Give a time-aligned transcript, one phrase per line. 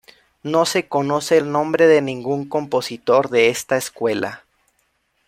[0.41, 4.45] No se conoce el nombre de ningún compositor de esta escuela.